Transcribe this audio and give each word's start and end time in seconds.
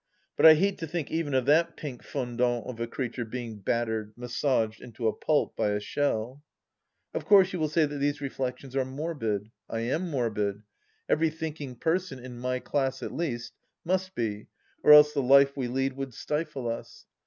But 0.35 0.47
I 0.47 0.55
hate 0.55 0.79
to 0.79 0.87
think 0.87 1.11
even 1.11 1.35
of 1.35 1.45
that 1.45 1.77
pink 1.77 2.01
fondant 2.01 2.65
of 2.65 2.79
a 2.79 2.87
creature 2.87 3.23
being 3.23 3.59
battered— 3.59 4.15
^massaged— 4.17 4.81
into 4.81 5.07
a 5.07 5.13
pulp 5.13 5.55
by 5.55 5.73
a 5.73 5.79
shell!... 5.79 6.41
Of 7.13 7.25
course 7.25 7.53
you 7.53 7.59
will 7.59 7.69
say 7.69 7.85
that 7.85 7.97
these 7.99 8.19
reflections 8.19 8.75
are 8.75 8.83
morbid. 8.83 9.51
1 9.67 9.79
am 9.81 10.09
morbid. 10.09 10.63
Every 11.07 11.29
thinking 11.29 11.75
person, 11.75 12.17
in 12.17 12.39
my 12.39 12.57
class 12.57 13.03
at 13.03 13.13
least, 13.13 13.53
must 13.85 14.15
be, 14.15 14.47
or 14.81 14.91
else 14.91 15.13
the 15.13 15.21
life 15.21 15.55
we 15.55 15.67
lead 15.67 15.93
would 15.93 16.15
stifle 16.15 16.67
us. 16.67 17.05